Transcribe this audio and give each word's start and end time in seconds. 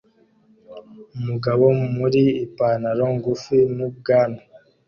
Umugabo 1.17 1.65
muri 1.97 2.21
Ipanaro 2.45 3.05
ngufi 3.15 3.57
n'ubwanwa 3.75 4.41